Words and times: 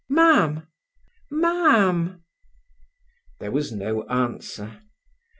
Mam, 0.09 0.65
Mam!" 1.29 2.23
There 3.39 3.51
was 3.51 3.71
no 3.71 4.01
answer. 4.09 4.81